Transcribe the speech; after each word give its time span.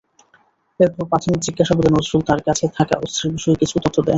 এরপর 0.79 1.03
প্রাথমিক 1.11 1.39
জিজ্ঞাসাবাদে 1.45 1.89
নজরুল 1.91 2.21
তাঁর 2.27 2.41
কাছে 2.47 2.65
থাকা 2.77 2.95
অস্ত্রের 2.97 3.31
বিষয়ে 3.35 3.59
কিছু 3.61 3.75
তথ্য 3.77 3.97
দেয়। 3.97 4.09